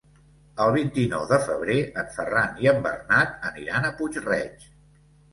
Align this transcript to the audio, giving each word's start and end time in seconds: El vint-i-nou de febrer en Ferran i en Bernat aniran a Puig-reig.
El 0.63 0.71
vint-i-nou 0.75 1.25
de 1.31 1.37
febrer 1.49 1.75
en 2.01 2.07
Ferran 2.15 2.55
i 2.63 2.69
en 2.71 2.79
Bernat 2.85 3.35
aniran 3.51 3.85
a 3.85 3.93
Puig-reig. 4.01 4.65